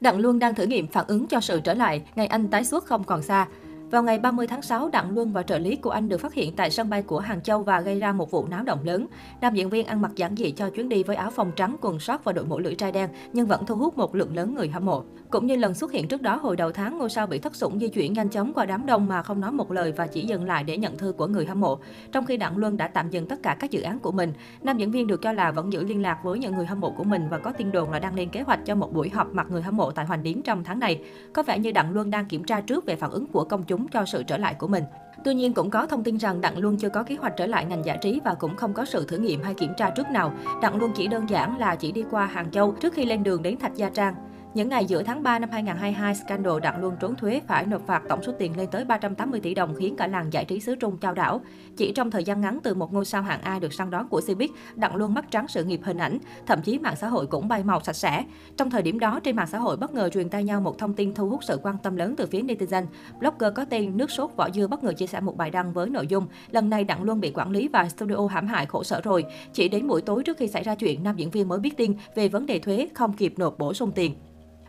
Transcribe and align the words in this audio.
Đặng 0.00 0.18
Luân 0.18 0.38
đang 0.38 0.54
thử 0.54 0.66
nghiệm 0.66 0.86
phản 0.86 1.04
ứng 1.08 1.26
cho 1.26 1.40
sự 1.40 1.60
trở 1.64 1.74
lại, 1.74 2.02
ngày 2.14 2.26
anh 2.26 2.48
tái 2.48 2.64
xuất 2.64 2.84
không 2.84 3.04
còn 3.04 3.22
xa. 3.22 3.46
Vào 3.90 4.02
ngày 4.02 4.18
30 4.18 4.46
tháng 4.46 4.62
6, 4.62 4.88
Đặng 4.88 5.14
Luân 5.14 5.32
và 5.32 5.42
trợ 5.42 5.58
lý 5.58 5.76
của 5.76 5.90
anh 5.90 6.08
được 6.08 6.20
phát 6.20 6.34
hiện 6.34 6.56
tại 6.56 6.70
sân 6.70 6.90
bay 6.90 7.02
của 7.02 7.18
Hàng 7.18 7.42
Châu 7.42 7.62
và 7.62 7.80
gây 7.80 8.00
ra 8.00 8.12
một 8.12 8.30
vụ 8.30 8.46
náo 8.46 8.62
động 8.64 8.78
lớn. 8.84 9.06
Nam 9.40 9.54
diễn 9.54 9.68
viên 9.68 9.86
ăn 9.86 10.02
mặc 10.02 10.10
giản 10.16 10.36
dị 10.36 10.50
cho 10.50 10.70
chuyến 10.70 10.88
đi 10.88 11.02
với 11.02 11.16
áo 11.16 11.30
phông 11.30 11.52
trắng, 11.56 11.76
quần 11.80 12.00
sót 12.00 12.24
và 12.24 12.32
đội 12.32 12.44
mũ 12.44 12.58
lưỡi 12.58 12.74
trai 12.74 12.92
đen, 12.92 13.08
nhưng 13.32 13.46
vẫn 13.46 13.66
thu 13.66 13.76
hút 13.76 13.98
một 13.98 14.14
lượng 14.14 14.36
lớn 14.36 14.54
người 14.54 14.68
hâm 14.68 14.86
mộ. 14.86 15.04
Cũng 15.30 15.46
như 15.46 15.56
lần 15.56 15.74
xuất 15.74 15.92
hiện 15.92 16.08
trước 16.08 16.22
đó 16.22 16.36
hồi 16.36 16.56
đầu 16.56 16.72
tháng, 16.72 16.98
ngôi 16.98 17.10
sao 17.10 17.26
bị 17.26 17.38
thất 17.38 17.56
sủng 17.56 17.78
di 17.78 17.88
chuyển 17.88 18.12
nhanh 18.12 18.28
chóng 18.28 18.52
qua 18.54 18.66
đám 18.66 18.86
đông 18.86 19.08
mà 19.08 19.22
không 19.22 19.40
nói 19.40 19.52
một 19.52 19.72
lời 19.72 19.92
và 19.92 20.06
chỉ 20.06 20.22
dừng 20.22 20.44
lại 20.44 20.64
để 20.64 20.76
nhận 20.76 20.98
thư 20.98 21.12
của 21.12 21.26
người 21.26 21.46
hâm 21.46 21.60
mộ. 21.60 21.78
Trong 22.12 22.26
khi 22.26 22.36
Đặng 22.36 22.56
Luân 22.56 22.76
đã 22.76 22.88
tạm 22.88 23.10
dừng 23.10 23.28
tất 23.28 23.42
cả 23.42 23.56
các 23.60 23.70
dự 23.70 23.82
án 23.82 23.98
của 23.98 24.12
mình, 24.12 24.32
nam 24.62 24.78
diễn 24.78 24.90
viên 24.90 25.06
được 25.06 25.22
cho 25.22 25.32
là 25.32 25.50
vẫn 25.50 25.72
giữ 25.72 25.84
liên 25.84 26.02
lạc 26.02 26.18
với 26.24 26.38
những 26.38 26.54
người 26.54 26.66
hâm 26.66 26.80
mộ 26.80 26.90
của 26.90 27.04
mình 27.04 27.28
và 27.30 27.38
có 27.38 27.52
tin 27.52 27.72
đồn 27.72 27.90
là 27.90 27.98
đang 27.98 28.14
lên 28.14 28.28
kế 28.28 28.40
hoạch 28.40 28.60
cho 28.66 28.74
một 28.74 28.92
buổi 28.92 29.08
họp 29.10 29.34
mặt 29.34 29.46
người 29.50 29.62
hâm 29.62 29.76
mộ 29.76 29.90
tại 29.90 30.06
Hoành 30.06 30.22
Điếm 30.22 30.42
trong 30.42 30.64
tháng 30.64 30.78
này. 30.78 31.02
Có 31.32 31.42
vẻ 31.42 31.58
như 31.58 31.72
Đặng 31.72 31.92
Luân 31.92 32.10
đang 32.10 32.26
kiểm 32.26 32.44
tra 32.44 32.60
trước 32.60 32.86
về 32.86 32.96
phản 32.96 33.10
ứng 33.10 33.26
của 33.26 33.44
công 33.44 33.62
chúng 33.62 33.79
cho 33.88 34.04
sự 34.04 34.22
trở 34.22 34.36
lại 34.36 34.54
của 34.54 34.66
mình. 34.66 34.84
Tuy 35.24 35.34
nhiên 35.34 35.54
cũng 35.54 35.70
có 35.70 35.86
thông 35.86 36.04
tin 36.04 36.16
rằng 36.16 36.40
Đặng 36.40 36.58
Luân 36.58 36.76
chưa 36.76 36.88
có 36.88 37.02
kế 37.02 37.14
hoạch 37.14 37.36
trở 37.36 37.46
lại 37.46 37.64
ngành 37.64 37.84
giải 37.84 37.98
trí 38.00 38.20
và 38.24 38.34
cũng 38.34 38.56
không 38.56 38.74
có 38.74 38.84
sự 38.84 39.04
thử 39.08 39.18
nghiệm 39.18 39.42
hay 39.42 39.54
kiểm 39.54 39.72
tra 39.76 39.90
trước 39.90 40.10
nào. 40.10 40.32
Đặng 40.62 40.78
Luân 40.78 40.92
chỉ 40.96 41.06
đơn 41.06 41.30
giản 41.30 41.58
là 41.58 41.76
chỉ 41.76 41.92
đi 41.92 42.04
qua 42.10 42.26
Hàng 42.26 42.50
Châu 42.50 42.72
trước 42.72 42.94
khi 42.94 43.04
lên 43.04 43.22
đường 43.22 43.42
đến 43.42 43.58
Thạch 43.58 43.74
Gia 43.74 43.90
Trang. 43.90 44.14
Những 44.54 44.68
ngày 44.68 44.84
giữa 44.84 45.02
tháng 45.02 45.22
3 45.22 45.38
năm 45.38 45.50
2022, 45.52 46.14
scandal 46.14 46.60
Đặng 46.62 46.80
Luân 46.80 46.96
trốn 47.00 47.16
thuế 47.16 47.40
phải 47.46 47.66
nộp 47.66 47.86
phạt 47.86 48.02
tổng 48.08 48.22
số 48.22 48.32
tiền 48.38 48.56
lên 48.56 48.68
tới 48.70 48.84
380 48.84 49.40
tỷ 49.40 49.54
đồng 49.54 49.74
khiến 49.78 49.96
cả 49.96 50.06
làng 50.06 50.32
giải 50.32 50.44
trí 50.44 50.60
xứ 50.60 50.74
Trung 50.74 50.98
chao 50.98 51.14
đảo. 51.14 51.40
Chỉ 51.76 51.92
trong 51.92 52.10
thời 52.10 52.24
gian 52.24 52.40
ngắn 52.40 52.58
từ 52.62 52.74
một 52.74 52.92
ngôi 52.92 53.04
sao 53.04 53.22
hạng 53.22 53.42
A 53.42 53.58
được 53.58 53.72
săn 53.72 53.90
đón 53.90 54.08
của 54.08 54.20
Cbiz, 54.26 54.48
Đặng 54.74 54.96
Luân 54.96 55.14
mất 55.14 55.30
trắng 55.30 55.48
sự 55.48 55.64
nghiệp 55.64 55.80
hình 55.84 55.98
ảnh, 55.98 56.18
thậm 56.46 56.62
chí 56.62 56.78
mạng 56.78 56.96
xã 56.96 57.08
hội 57.08 57.26
cũng 57.26 57.48
bay 57.48 57.64
màu 57.64 57.80
sạch 57.80 57.96
sẽ. 57.96 58.24
Trong 58.56 58.70
thời 58.70 58.82
điểm 58.82 58.98
đó, 58.98 59.20
trên 59.20 59.36
mạng 59.36 59.46
xã 59.46 59.58
hội 59.58 59.76
bất 59.76 59.94
ngờ 59.94 60.08
truyền 60.08 60.28
tay 60.28 60.44
nhau 60.44 60.60
một 60.60 60.78
thông 60.78 60.94
tin 60.94 61.14
thu 61.14 61.28
hút 61.28 61.44
sự 61.44 61.58
quan 61.62 61.76
tâm 61.82 61.96
lớn 61.96 62.14
từ 62.16 62.26
phía 62.26 62.40
netizen. 62.40 62.84
Blogger 63.18 63.52
có 63.54 63.64
tên 63.64 63.96
Nước 63.96 64.10
sốt 64.10 64.30
vỏ 64.36 64.50
dưa 64.50 64.66
bất 64.66 64.84
ngờ 64.84 64.92
chia 64.92 65.06
sẻ 65.06 65.20
một 65.20 65.36
bài 65.36 65.50
đăng 65.50 65.72
với 65.72 65.90
nội 65.90 66.06
dung 66.06 66.26
lần 66.50 66.70
này 66.70 66.84
Đặng 66.84 67.02
Luân 67.02 67.20
bị 67.20 67.32
quản 67.34 67.50
lý 67.50 67.68
và 67.68 67.88
studio 67.88 68.26
hãm 68.30 68.46
hại 68.46 68.66
khổ 68.66 68.84
sở 68.84 69.00
rồi. 69.00 69.24
Chỉ 69.52 69.68
đến 69.68 69.88
buổi 69.88 70.02
tối 70.02 70.22
trước 70.22 70.36
khi 70.36 70.48
xảy 70.48 70.62
ra 70.62 70.74
chuyện, 70.74 71.02
nam 71.02 71.16
diễn 71.16 71.30
viên 71.30 71.48
mới 71.48 71.58
biết 71.58 71.76
tin 71.76 71.94
về 72.14 72.28
vấn 72.28 72.46
đề 72.46 72.58
thuế 72.58 72.88
không 72.94 73.12
kịp 73.12 73.34
nộp 73.36 73.58
bổ 73.58 73.74
sung 73.74 73.92
tiền. 73.92 74.14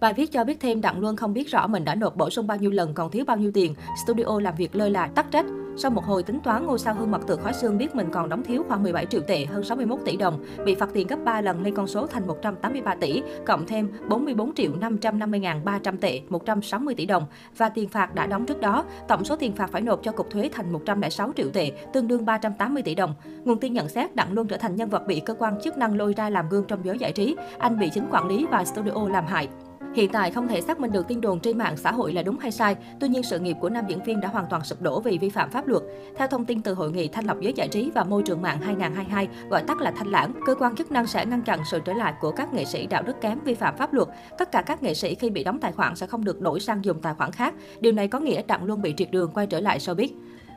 Bài 0.00 0.14
viết 0.14 0.32
cho 0.32 0.44
biết 0.44 0.60
thêm 0.60 0.80
Đặng 0.80 1.00
Luân 1.00 1.16
không 1.16 1.32
biết 1.32 1.48
rõ 1.48 1.66
mình 1.66 1.84
đã 1.84 1.94
nộp 1.94 2.16
bổ 2.16 2.30
sung 2.30 2.46
bao 2.46 2.58
nhiêu 2.58 2.70
lần 2.70 2.94
còn 2.94 3.10
thiếu 3.10 3.24
bao 3.24 3.36
nhiêu 3.36 3.50
tiền. 3.54 3.74
Studio 4.04 4.40
làm 4.40 4.54
việc 4.54 4.76
lơi 4.76 4.90
là 4.90 5.06
tắc 5.06 5.30
trách. 5.30 5.46
Sau 5.78 5.90
một 5.90 6.04
hồi 6.04 6.22
tính 6.22 6.40
toán, 6.40 6.66
ngôi 6.66 6.78
sao 6.78 6.94
Hương 6.94 7.10
Mật 7.10 7.20
Từ 7.26 7.36
Khói 7.36 7.52
Xương 7.52 7.78
biết 7.78 7.94
mình 7.94 8.08
còn 8.12 8.28
đóng 8.28 8.44
thiếu 8.44 8.64
khoảng 8.68 8.82
17 8.82 9.06
triệu 9.06 9.20
tệ, 9.20 9.44
hơn 9.44 9.64
61 9.64 9.98
tỷ 10.04 10.16
đồng, 10.16 10.44
bị 10.64 10.74
phạt 10.74 10.88
tiền 10.92 11.06
gấp 11.06 11.16
3 11.24 11.40
lần 11.40 11.62
lên 11.62 11.74
con 11.74 11.86
số 11.86 12.06
thành 12.06 12.26
183 12.26 12.94
tỷ, 12.94 13.22
cộng 13.46 13.66
thêm 13.66 13.92
44 14.08 14.54
triệu 14.54 14.76
550 14.76 15.40
ngàn 15.40 15.64
300 15.64 15.98
tệ, 15.98 16.20
160 16.28 16.94
tỷ 16.94 17.06
đồng. 17.06 17.26
Và 17.56 17.68
tiền 17.68 17.88
phạt 17.88 18.14
đã 18.14 18.26
đóng 18.26 18.46
trước 18.46 18.60
đó, 18.60 18.84
tổng 19.08 19.24
số 19.24 19.36
tiền 19.36 19.52
phạt 19.52 19.70
phải 19.72 19.82
nộp 19.82 20.02
cho 20.02 20.12
cục 20.12 20.30
thuế 20.30 20.50
thành 20.52 20.72
106 20.72 21.32
triệu 21.36 21.50
tệ, 21.50 21.72
tương 21.92 22.08
đương 22.08 22.24
380 22.24 22.82
tỷ 22.82 22.94
đồng. 22.94 23.14
Nguồn 23.44 23.58
tin 23.58 23.72
nhận 23.72 23.88
xét 23.88 24.16
Đặng 24.16 24.32
Luân 24.32 24.48
trở 24.48 24.56
thành 24.56 24.76
nhân 24.76 24.88
vật 24.88 25.06
bị 25.06 25.20
cơ 25.20 25.34
quan 25.38 25.60
chức 25.60 25.78
năng 25.78 25.96
lôi 25.96 26.14
ra 26.16 26.30
làm 26.30 26.48
gương 26.48 26.64
trong 26.68 26.84
giới 26.84 26.98
giải 26.98 27.12
trí. 27.12 27.36
Anh 27.58 27.78
bị 27.78 27.90
chính 27.94 28.06
quản 28.10 28.26
lý 28.26 28.46
và 28.50 28.64
studio 28.64 29.08
làm 29.08 29.26
hại. 29.26 29.48
Hiện 29.96 30.10
tại 30.12 30.30
không 30.30 30.48
thể 30.48 30.60
xác 30.60 30.80
minh 30.80 30.92
được 30.92 31.08
tin 31.08 31.20
đồn 31.20 31.40
trên 31.40 31.58
mạng 31.58 31.76
xã 31.76 31.92
hội 31.92 32.12
là 32.12 32.22
đúng 32.22 32.38
hay 32.38 32.50
sai, 32.50 32.76
tuy 33.00 33.08
nhiên 33.08 33.22
sự 33.22 33.38
nghiệp 33.38 33.56
của 33.60 33.68
nam 33.68 33.84
diễn 33.88 34.02
viên 34.02 34.20
đã 34.20 34.28
hoàn 34.28 34.46
toàn 34.50 34.64
sụp 34.64 34.82
đổ 34.82 35.00
vì 35.00 35.18
vi 35.18 35.28
phạm 35.28 35.50
pháp 35.50 35.66
luật. 35.66 35.82
Theo 36.16 36.28
thông 36.28 36.44
tin 36.44 36.62
từ 36.62 36.74
Hội 36.74 36.90
nghị 36.90 37.08
Thanh 37.08 37.26
lọc 37.26 37.40
giới 37.40 37.52
giải 37.52 37.68
trí 37.68 37.90
và 37.94 38.04
môi 38.04 38.22
trường 38.22 38.42
mạng 38.42 38.60
2022, 38.60 39.28
gọi 39.50 39.62
tắt 39.62 39.80
là 39.80 39.90
Thanh 39.90 40.08
lãng, 40.08 40.32
cơ 40.46 40.54
quan 40.54 40.76
chức 40.76 40.92
năng 40.92 41.06
sẽ 41.06 41.26
ngăn 41.26 41.42
chặn 41.42 41.60
sự 41.70 41.80
trở 41.84 41.92
lại 41.92 42.14
của 42.20 42.30
các 42.30 42.54
nghệ 42.54 42.64
sĩ 42.64 42.86
đạo 42.86 43.02
đức 43.02 43.20
kém 43.20 43.38
vi 43.44 43.54
phạm 43.54 43.76
pháp 43.76 43.92
luật. 43.92 44.08
Tất 44.38 44.52
cả 44.52 44.62
các 44.62 44.82
nghệ 44.82 44.94
sĩ 44.94 45.14
khi 45.14 45.30
bị 45.30 45.44
đóng 45.44 45.58
tài 45.60 45.72
khoản 45.72 45.96
sẽ 45.96 46.06
không 46.06 46.24
được 46.24 46.40
đổi 46.40 46.60
sang 46.60 46.84
dùng 46.84 47.00
tài 47.00 47.14
khoản 47.14 47.32
khác. 47.32 47.54
Điều 47.80 47.92
này 47.92 48.08
có 48.08 48.20
nghĩa 48.20 48.42
Đặng 48.42 48.64
Luân 48.64 48.82
bị 48.82 48.94
triệt 48.96 49.10
đường 49.10 49.30
quay 49.34 49.46
trở 49.46 49.60
lại 49.60 49.78
showbiz. 49.78 50.08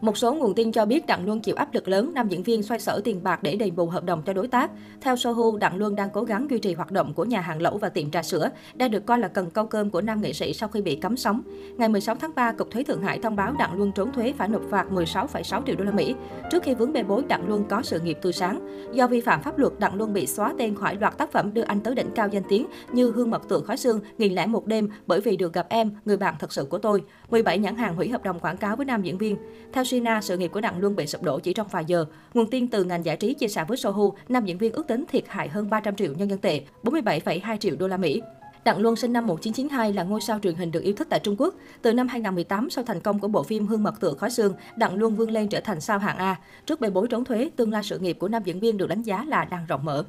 Một 0.00 0.16
số 0.16 0.34
nguồn 0.34 0.54
tin 0.54 0.72
cho 0.72 0.86
biết 0.86 1.06
Đặng 1.06 1.26
Luân 1.26 1.40
chịu 1.40 1.54
áp 1.54 1.74
lực 1.74 1.88
lớn, 1.88 2.10
nam 2.14 2.28
diễn 2.28 2.42
viên 2.42 2.62
xoay 2.62 2.80
sở 2.80 3.00
tiền 3.04 3.22
bạc 3.22 3.42
để 3.42 3.56
đền 3.56 3.76
bù 3.76 3.86
hợp 3.86 4.04
đồng 4.04 4.22
cho 4.22 4.32
đối 4.32 4.48
tác. 4.48 4.70
Theo 5.00 5.16
Sohu, 5.16 5.56
Đặng 5.56 5.76
Luân 5.76 5.96
đang 5.96 6.10
cố 6.10 6.22
gắng 6.22 6.46
duy 6.50 6.58
trì 6.58 6.74
hoạt 6.74 6.90
động 6.90 7.14
của 7.14 7.24
nhà 7.24 7.40
hàng 7.40 7.62
lẩu 7.62 7.78
và 7.78 7.88
tiệm 7.88 8.10
trà 8.10 8.22
sữa, 8.22 8.50
đang 8.74 8.90
được 8.90 9.06
coi 9.06 9.18
là 9.18 9.28
cần 9.28 9.50
câu 9.50 9.66
cơm 9.66 9.90
của 9.90 10.00
nam 10.00 10.20
nghệ 10.20 10.32
sĩ 10.32 10.52
sau 10.52 10.68
khi 10.68 10.82
bị 10.82 10.96
cấm 10.96 11.16
sóng. 11.16 11.42
Ngày 11.76 11.88
16 11.88 12.14
tháng 12.14 12.30
3, 12.34 12.52
Cục 12.52 12.70
Thuế 12.70 12.82
Thượng 12.82 13.02
Hải 13.02 13.18
thông 13.18 13.36
báo 13.36 13.52
Đặng 13.58 13.76
Luân 13.76 13.92
trốn 13.92 14.12
thuế 14.12 14.32
phải 14.38 14.48
nộp 14.48 14.62
phạt 14.70 14.86
16,6 14.90 15.62
triệu 15.66 15.76
đô 15.76 15.84
la 15.84 15.92
Mỹ. 15.92 16.14
Trước 16.50 16.62
khi 16.62 16.74
vướng 16.74 16.92
bê 16.92 17.02
bối, 17.02 17.22
Đặng 17.28 17.48
Luân 17.48 17.64
có 17.68 17.82
sự 17.82 18.00
nghiệp 18.00 18.18
tươi 18.22 18.32
sáng. 18.32 18.86
Do 18.92 19.06
vi 19.06 19.20
phạm 19.20 19.42
pháp 19.42 19.58
luật, 19.58 19.72
Đặng 19.78 19.94
Luân 19.94 20.12
bị 20.12 20.26
xóa 20.26 20.54
tên 20.58 20.74
khỏi 20.74 20.96
loạt 21.00 21.18
tác 21.18 21.32
phẩm 21.32 21.54
đưa 21.54 21.62
anh 21.62 21.80
tới 21.80 21.94
đỉnh 21.94 22.10
cao 22.14 22.28
danh 22.28 22.42
tiếng 22.48 22.66
như 22.92 23.10
Hương 23.10 23.30
mật 23.30 23.48
tượng 23.48 23.64
khói 23.64 23.76
xương, 23.76 24.00
nghìn 24.18 24.34
lẻ 24.34 24.46
một 24.46 24.66
đêm 24.66 24.88
bởi 25.06 25.20
vì 25.20 25.36
được 25.36 25.52
gặp 25.52 25.66
em, 25.68 25.90
người 26.04 26.16
bạn 26.16 26.34
thật 26.38 26.52
sự 26.52 26.64
của 26.64 26.78
tôi. 26.78 27.02
17 27.30 27.58
nhãn 27.58 27.76
hàng 27.76 27.96
hủy 27.96 28.08
hợp 28.08 28.24
đồng 28.24 28.40
quảng 28.40 28.56
cáo 28.56 28.76
với 28.76 28.86
nam 28.86 29.02
diễn 29.02 29.18
viên. 29.18 29.36
Theo 29.72 29.84
Sina, 29.90 30.20
sự 30.20 30.36
nghiệp 30.36 30.48
của 30.48 30.60
Đặng 30.60 30.80
Luân 30.80 30.96
bị 30.96 31.06
sụp 31.06 31.22
đổ 31.22 31.38
chỉ 31.38 31.52
trong 31.52 31.68
vài 31.70 31.84
giờ. 31.84 32.04
Nguồn 32.34 32.50
tin 32.50 32.68
từ 32.68 32.84
ngành 32.84 33.04
giải 33.04 33.16
trí 33.16 33.34
chia 33.34 33.48
sẻ 33.48 33.64
với 33.68 33.76
Sohu, 33.76 34.14
nam 34.28 34.44
diễn 34.44 34.58
viên 34.58 34.72
ước 34.72 34.86
tính 34.86 35.04
thiệt 35.08 35.24
hại 35.28 35.48
hơn 35.48 35.70
300 35.70 35.96
triệu 35.96 36.12
nhân 36.14 36.30
dân 36.30 36.38
tệ, 36.38 36.62
47,2 36.82 37.56
triệu 37.56 37.76
đô 37.76 37.88
la 37.88 37.96
Mỹ. 37.96 38.22
Đặng 38.64 38.78
Luân 38.78 38.96
sinh 38.96 39.12
năm 39.12 39.26
1992 39.26 39.92
là 39.92 40.02
ngôi 40.02 40.20
sao 40.20 40.38
truyền 40.42 40.54
hình 40.54 40.70
được 40.70 40.82
yêu 40.82 40.94
thích 40.96 41.06
tại 41.10 41.20
Trung 41.20 41.36
Quốc. 41.38 41.54
Từ 41.82 41.92
năm 41.92 42.08
2018, 42.08 42.70
sau 42.70 42.84
thành 42.84 43.00
công 43.00 43.18
của 43.18 43.28
bộ 43.28 43.42
phim 43.42 43.66
Hương 43.66 43.82
mật 43.82 44.00
tựa 44.00 44.14
khói 44.14 44.30
xương, 44.30 44.54
Đặng 44.76 44.94
Luân 44.94 45.16
vươn 45.16 45.30
lên 45.30 45.48
trở 45.48 45.60
thành 45.60 45.80
sao 45.80 45.98
hạng 45.98 46.18
A. 46.18 46.36
Trước 46.66 46.80
bê 46.80 46.90
bối 46.90 47.08
trốn 47.10 47.24
thuế, 47.24 47.50
tương 47.56 47.72
lai 47.72 47.82
sự 47.82 47.98
nghiệp 47.98 48.16
của 48.20 48.28
nam 48.28 48.42
diễn 48.44 48.60
viên 48.60 48.76
được 48.76 48.86
đánh 48.86 49.02
giá 49.02 49.24
là 49.28 49.44
đang 49.44 49.66
rộng 49.66 49.84
mở. 49.84 50.04